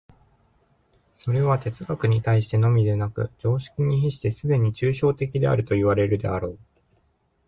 [1.15, 6.59] それは哲学に対してのみでなく、常識に比してすでに抽象的であるといわれるであろう。